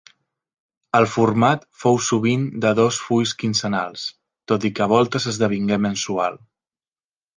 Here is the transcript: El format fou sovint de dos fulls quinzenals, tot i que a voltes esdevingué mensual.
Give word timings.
El 0.99 1.05
format 1.15 1.67
fou 1.83 1.99
sovint 2.07 2.47
de 2.65 2.71
dos 2.79 2.99
fulls 3.09 3.33
quinzenals, 3.43 4.07
tot 4.53 4.69
i 4.71 4.73
que 4.81 4.87
a 4.87 4.89
voltes 4.95 5.29
esdevingué 5.33 5.79
mensual. 5.89 6.41